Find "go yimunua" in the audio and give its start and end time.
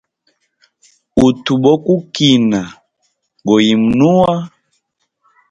3.45-4.33